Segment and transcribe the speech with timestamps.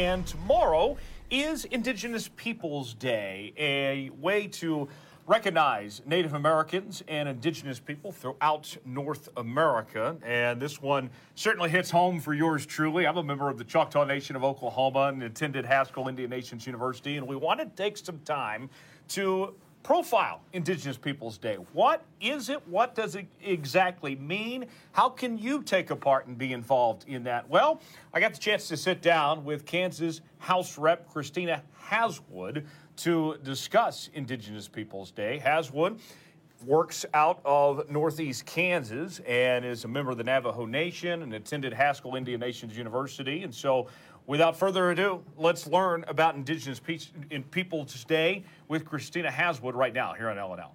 [0.00, 0.96] and tomorrow
[1.30, 4.88] is Indigenous Peoples Day, a way to
[5.26, 10.16] recognize Native Americans and Indigenous people throughout North America.
[10.24, 13.06] And this one certainly hits home for yours truly.
[13.06, 17.18] I'm a member of the Choctaw Nation of Oklahoma and attended Haskell Indian Nations University,
[17.18, 18.70] and we want to take some time
[19.08, 21.56] to profile Indigenous Peoples Day.
[21.72, 22.66] What is it?
[22.68, 24.66] What does it exactly mean?
[24.92, 27.48] How can you take a part and be involved in that?
[27.48, 27.80] Well,
[28.12, 32.66] I got the chance to sit down with Kansas House Rep Christina Haswood
[32.96, 35.38] to discuss Indigenous Peoples Day.
[35.38, 35.98] Haswood
[36.66, 41.72] works out of Northeast Kansas and is a member of the Navajo Nation and attended
[41.72, 43.42] Haskell Indian Nations University.
[43.42, 43.86] And so
[44.30, 46.80] Without further ado, let's learn about Indigenous
[47.50, 50.70] Peoples Day with Christina Haswood right now here on LNL.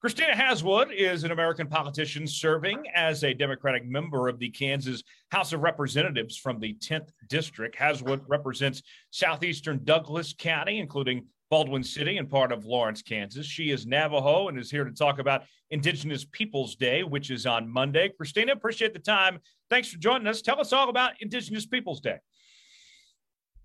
[0.00, 5.52] Christina Haswood is an American politician serving as a Democratic member of the Kansas House
[5.52, 7.76] of Representatives from the 10th District.
[7.76, 13.46] Haswood represents southeastern Douglas County, including Baldwin City and part of Lawrence, Kansas.
[13.46, 17.68] She is Navajo and is here to talk about Indigenous Peoples Day, which is on
[17.68, 18.10] Monday.
[18.10, 19.38] Christina, appreciate the time.
[19.70, 20.42] Thanks for joining us.
[20.42, 22.18] Tell us all about Indigenous Peoples Day.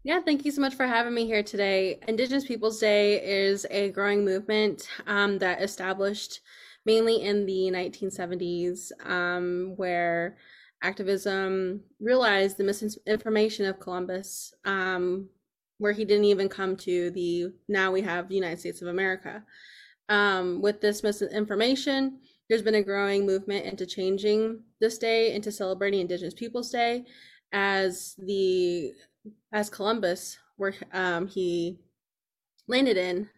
[0.04, 2.00] Yeah, thank you so much for having me here today.
[2.08, 6.42] Indigenous Peoples Day is a growing movement um, that established
[6.86, 10.38] mainly in the 1970s, um, where
[10.82, 15.30] activism realized the misinformation of Columbus um,
[15.78, 19.44] where he didn't even come to the now we have United States of America.
[20.10, 26.02] Um, with this misinformation, there's been a growing movement into changing this day into celebrating
[26.02, 27.06] Indigenous Peoples Day
[27.52, 28.94] as the
[29.54, 31.80] as Columbus, where um, he
[32.68, 33.30] landed in,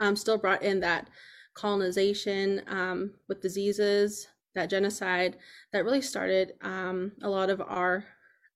[0.00, 1.08] um, still brought in that
[1.54, 5.36] colonization um, with diseases, that genocide
[5.72, 8.04] that really started um, a lot of our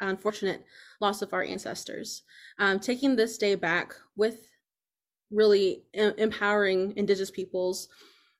[0.00, 0.64] unfortunate
[1.00, 2.22] loss of our ancestors.
[2.58, 4.48] Um, taking this day back with
[5.30, 7.88] really empowering Indigenous peoples,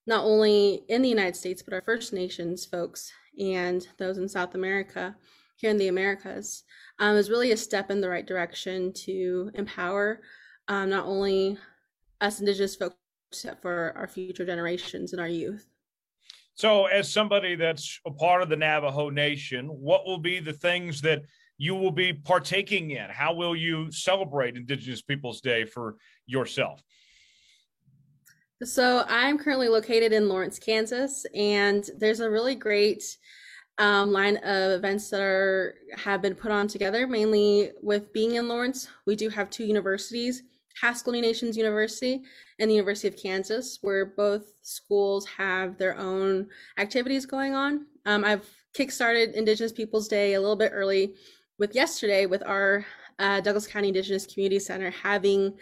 [0.07, 4.55] not only in the United States, but our First Nations folks and those in South
[4.55, 5.15] America,
[5.57, 6.65] here in the Americas,
[6.99, 10.21] um, is really a step in the right direction to empower
[10.69, 11.59] um, not only
[12.21, 12.97] us Indigenous folks,
[13.45, 15.67] but for our future generations and our youth.
[16.55, 21.03] So, as somebody that's a part of the Navajo Nation, what will be the things
[21.03, 21.23] that
[21.59, 23.09] you will be partaking in?
[23.11, 25.97] How will you celebrate Indigenous Peoples Day for
[26.27, 26.83] yourself?
[28.63, 33.05] So, I'm currently located in Lawrence, Kansas, and there's a really great
[33.79, 37.07] um, line of events that are have been put on together.
[37.07, 40.43] Mainly with being in Lawrence, we do have two universities:
[40.81, 42.23] Haskell Indian Nations University
[42.59, 47.87] and the University of Kansas, where both schools have their own activities going on.
[48.07, 51.15] Um, I've kickstarted Indigenous Peoples Day a little bit early
[51.59, 52.85] with yesterday with our
[53.19, 55.55] uh, Douglas County Indigenous Community Center having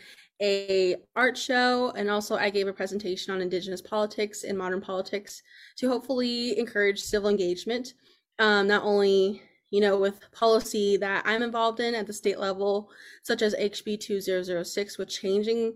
[0.43, 5.43] a art show and also I gave a presentation on Indigenous politics and modern politics
[5.77, 7.95] to hopefully encourage civil engagement,
[8.39, 12.91] um, not only you know with policy that I'm involved in at the state level,
[13.23, 15.75] such as HB 2006 with changing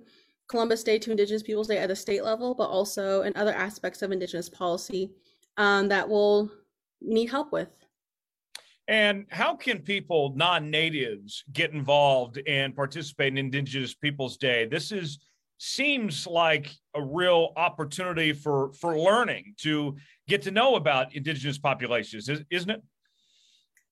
[0.48, 4.02] Columbus Day to Indigenous Peoples Day at the state level, but also in other aspects
[4.02, 5.12] of Indigenous policy
[5.56, 6.50] um, that will
[7.00, 7.68] need help with.
[8.88, 14.64] And how can people, non natives, get involved and participate in Indigenous Peoples Day?
[14.64, 15.18] This is
[15.58, 19.96] seems like a real opportunity for for learning to
[20.28, 22.82] get to know about indigenous populations isn't it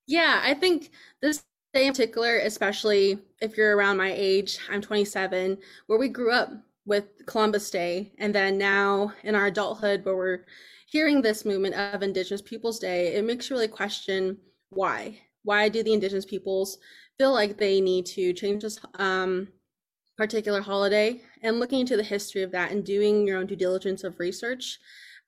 [0.06, 0.90] yeah i think
[1.20, 5.58] this day in particular especially if you're around my age i'm 27
[5.88, 6.52] where we grew up
[6.84, 10.44] with columbus day and then now in our adulthood where we're
[10.88, 14.38] hearing this movement of indigenous peoples day it makes you really question
[14.70, 15.20] why?
[15.42, 16.78] Why do the indigenous peoples
[17.18, 19.48] feel like they need to change this um,
[20.16, 21.20] particular holiday?
[21.42, 24.78] And looking into the history of that and doing your own due diligence of research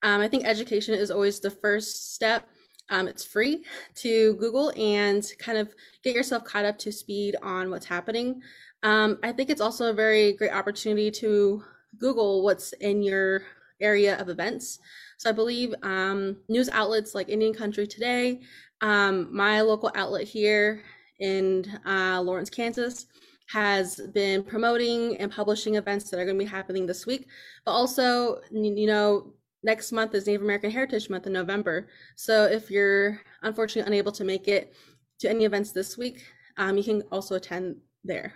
[0.02, 2.48] um, i think education is always the first step.
[2.90, 3.64] Um, it's free
[3.96, 8.40] to google and kind of get yourself caught up to speed on what's happening.
[8.82, 11.62] Um, i think it's also a very great opportunity to
[11.98, 13.42] google what's in your
[13.80, 14.78] area of events
[15.16, 18.40] so i believe um, news outlets like indian country today
[18.80, 20.82] um, my local outlet here
[21.18, 23.06] in uh, Lawrence, Kansas,
[23.48, 27.26] has been promoting and publishing events that are going to be happening this week.
[27.64, 29.32] But also, you know,
[29.62, 31.88] next month is Native American Heritage Month in November.
[32.16, 34.74] So if you're unfortunately unable to make it
[35.20, 36.24] to any events this week,
[36.58, 38.34] um, you can also attend there.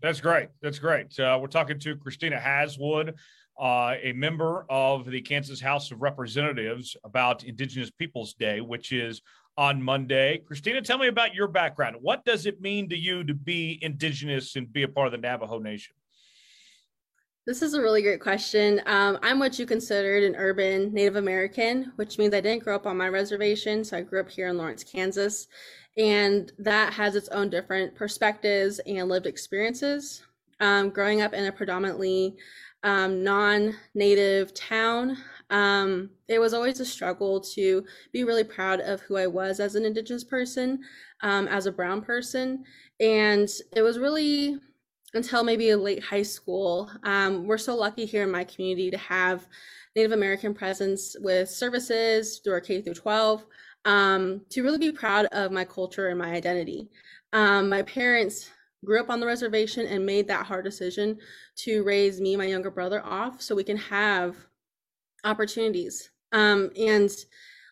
[0.00, 0.48] That's great.
[0.62, 1.18] That's great.
[1.18, 3.14] Uh, we're talking to Christina Haswood,
[3.58, 9.22] uh, a member of the Kansas House of Representatives, about Indigenous Peoples Day, which is
[9.56, 10.42] on Monday.
[10.46, 11.96] Christina, tell me about your background.
[12.00, 15.18] What does it mean to you to be Indigenous and be a part of the
[15.18, 15.94] Navajo Nation?
[17.46, 18.82] This is a really great question.
[18.86, 22.86] Um, I'm what you considered an urban Native American, which means I didn't grow up
[22.86, 23.84] on my reservation.
[23.84, 25.46] So I grew up here in Lawrence, Kansas.
[25.96, 30.24] And that has its own different perspectives and lived experiences.
[30.58, 32.36] Um, growing up in a predominantly
[32.86, 35.18] um, non native town,
[35.50, 39.74] um, it was always a struggle to be really proud of who I was as
[39.74, 40.80] an Indigenous person,
[41.22, 42.64] um, as a Brown person.
[43.00, 44.58] And it was really
[45.14, 46.90] until maybe late high school.
[47.02, 49.46] Um, we're so lucky here in my community to have
[49.96, 53.46] Native American presence with services through our K through 12
[53.84, 56.88] um, to really be proud of my culture and my identity.
[57.32, 58.50] Um, my parents
[58.84, 61.18] grew up on the reservation and made that hard decision
[61.56, 64.36] to raise me, my younger brother, off so we can have
[65.24, 66.10] opportunities.
[66.32, 67.10] Um, and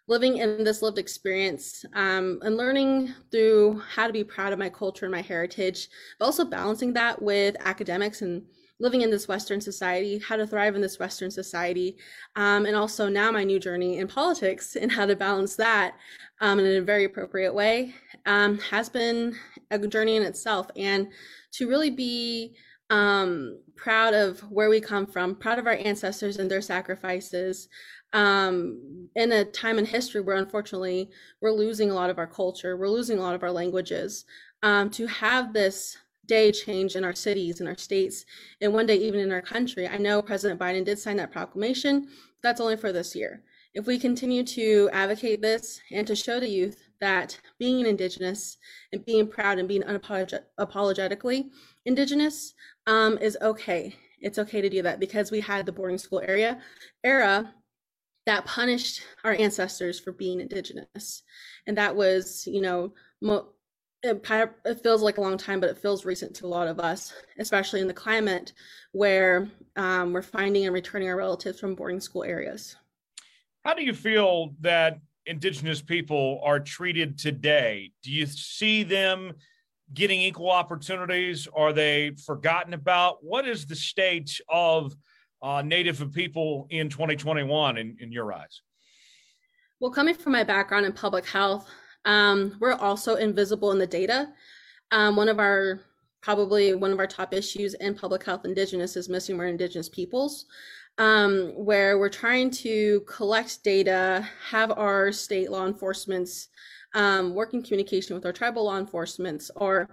[0.06, 4.69] living in this lived experience um, and learning through how to be proud of my
[4.69, 8.43] culture and my heritage, but also balancing that with academics and
[8.81, 11.97] living in this Western society, how to thrive in this Western society,
[12.37, 15.95] um, and also now my new journey in politics and how to balance that
[16.41, 17.95] um, in a very appropriate way
[18.27, 19.35] um, has been
[19.70, 20.69] a journey in itself.
[20.76, 21.08] And
[21.52, 22.55] to really be
[22.90, 27.69] um, proud of where we come from, proud of our ancestors and their sacrifices,
[28.12, 32.76] um, in a time in history where unfortunately we're losing a lot of our culture,
[32.76, 34.25] we're losing a lot of our languages.
[34.62, 35.96] Um, to have this
[36.26, 38.25] day change in our cities and our states,
[38.61, 39.87] and one day even in our country.
[39.87, 42.08] I know President Biden did sign that proclamation.
[42.43, 43.43] That's only for this year.
[43.75, 48.58] If we continue to advocate this and to show the youth that being an Indigenous
[48.93, 51.50] and being proud and being unapologetically
[51.85, 52.55] Indigenous
[52.87, 53.94] um, is okay.
[54.20, 56.61] It's okay to do that because we had the boarding school area
[57.02, 57.52] era
[58.26, 61.23] that punished our ancestors for being indigenous
[61.67, 63.49] and that was you know mo-
[64.02, 64.25] it,
[64.64, 67.12] it, feels like a long time but it feels recent to a lot of us
[67.38, 68.55] especially in the climate
[68.93, 72.76] where um, we're finding and returning our relatives from boarding school areas
[73.62, 79.32] how do you feel that indigenous people are treated today do you see them
[79.93, 84.94] getting equal opportunities are they forgotten about what is the state of
[85.44, 88.62] uh, Native people in 2021 in, in your eyes?
[89.79, 91.69] Well, coming from my background in public health,
[92.06, 94.32] um, we're also invisible in the data.
[94.91, 95.81] Um, one of our
[96.23, 100.47] probably one of our top issues in public health indigenous is missing our indigenous peoples
[100.99, 106.49] um, where we're trying to collect data have our state law enforcements
[106.94, 109.88] um, work in communication with our tribal law enforcements or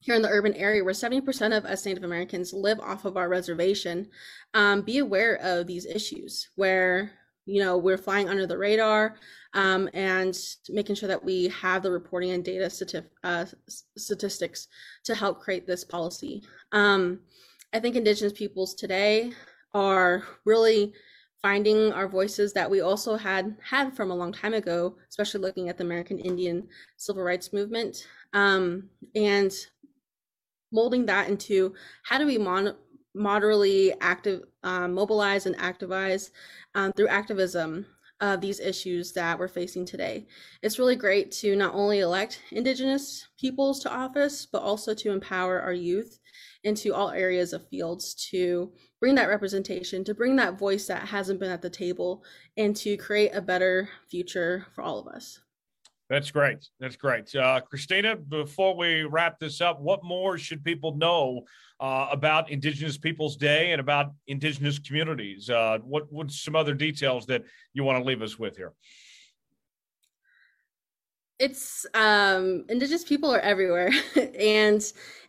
[0.00, 3.28] here in the urban area where 70% of us Native Americans live off of our
[3.28, 4.08] reservation,
[4.54, 7.10] um, be aware of these issues where,
[7.46, 9.16] you know, we're flying under the radar
[9.54, 10.38] um, and
[10.68, 13.46] making sure that we have the reporting and data stati- uh,
[13.96, 14.68] statistics
[15.04, 16.42] to help create this policy.
[16.72, 17.20] Um,
[17.72, 19.32] I think Indigenous peoples today
[19.74, 20.92] are really
[21.40, 25.68] finding our voices that we also had had from a long time ago, especially looking
[25.68, 26.66] at the American Indian
[26.96, 28.06] civil rights movement.
[28.32, 29.52] Um, and
[30.72, 32.76] molding that into how do we mon-
[33.14, 36.30] moderately active um, mobilize and activize
[36.74, 37.86] um, through activism
[38.20, 40.26] uh, these issues that we're facing today.
[40.62, 45.60] It's really great to not only elect Indigenous peoples to office, but also to empower
[45.60, 46.18] our youth
[46.64, 51.40] into all areas of fields to bring that representation, to bring that voice that hasn't
[51.40, 52.24] been at the table,
[52.56, 55.40] and to create a better future for all of us.
[56.10, 56.66] That's great.
[56.80, 57.34] That's great.
[57.34, 61.42] Uh, Christina, before we wrap this up, what more should people know
[61.80, 65.50] uh, about Indigenous Peoples Day and about Indigenous communities?
[65.50, 68.72] Uh, what what's some other details that you want to leave us with here?
[71.38, 73.90] It's um, Indigenous people are everywhere,
[74.38, 74.82] and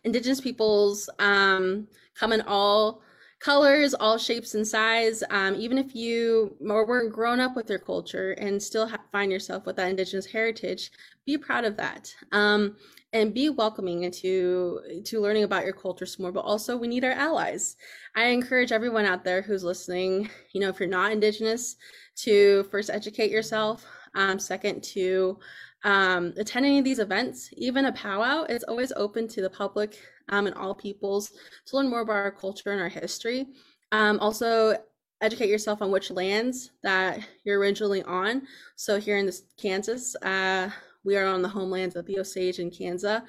[0.04, 3.02] Indigenous peoples um, come in all
[3.38, 5.22] colors, all shapes and size.
[5.30, 9.66] Um, even if you weren't grown up with your culture and still ha- find yourself
[9.66, 10.90] with that Indigenous heritage,
[11.26, 12.12] be proud of that.
[12.32, 12.76] Um,
[13.12, 17.04] and be welcoming into to learning about your culture some more but also we need
[17.04, 17.76] our allies
[18.14, 21.76] i encourage everyone out there who's listening you know if you're not indigenous
[22.14, 25.38] to first educate yourself um, second to
[25.84, 29.98] um, attend any of these events even a powwow is always open to the public
[30.28, 31.32] um, and all peoples
[31.66, 33.46] to learn more about our culture and our history.
[33.92, 34.76] Um, also,
[35.20, 38.42] educate yourself on which lands that you're originally on.
[38.76, 40.70] So here in this Kansas, uh,
[41.04, 43.24] we are on the homelands of the Osage and Kansa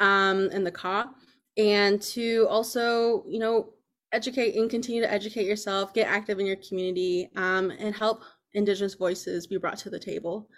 [0.00, 1.06] um, and the Kaw.
[1.56, 3.70] And to also, you know,
[4.12, 8.22] educate and continue to educate yourself, get active in your community, um, and help
[8.54, 10.48] Indigenous voices be brought to the table.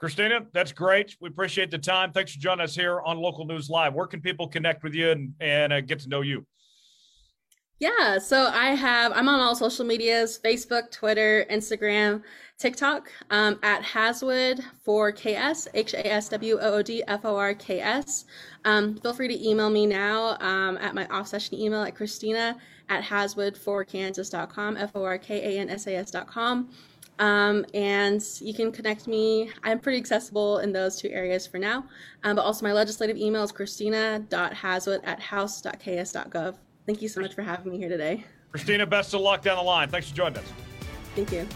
[0.00, 1.14] Christina, that's great.
[1.20, 2.10] We appreciate the time.
[2.10, 3.92] Thanks for joining us here on Local News Live.
[3.92, 6.46] Where can people connect with you and, and uh, get to know you?
[7.80, 12.22] Yeah, so I have, I'm on all social medias Facebook, Twitter, Instagram,
[12.58, 17.36] TikTok um, at Haswood for KS, H A S W O O D F O
[17.36, 18.24] R K S.
[18.64, 22.56] Um, feel free to email me now um, at my off session email at Christina
[22.90, 26.70] at haswoodforkansas.com, F O R K A N S A S.com.
[27.20, 29.50] Um, and you can connect me.
[29.62, 31.84] I'm pretty accessible in those two areas for now.
[32.24, 36.54] Um, but also, my legislative email is christina.haswood at house.ks.gov.
[36.86, 38.24] Thank you so much for having me here today.
[38.50, 39.88] Christina, best of luck down the line.
[39.88, 40.52] Thanks for joining us.
[41.14, 41.46] Thank you.